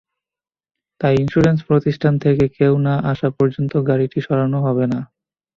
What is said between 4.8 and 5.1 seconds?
না।